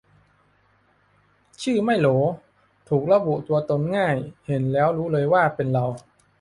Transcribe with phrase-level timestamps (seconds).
[1.61, 2.07] ชื่อไม่โหล
[2.89, 5.85] ถูกระบุตัวตนง่าย เห็นแล้วรู้เลยว่าเป็นเรา